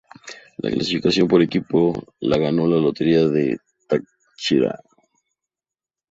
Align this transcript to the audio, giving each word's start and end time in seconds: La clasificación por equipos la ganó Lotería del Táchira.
La 0.57 0.71
clasificación 0.71 1.27
por 1.27 1.43
equipos 1.43 1.95
la 2.21 2.39
ganó 2.39 2.65
Lotería 2.65 3.27
del 3.27 3.59
Táchira. 3.87 4.79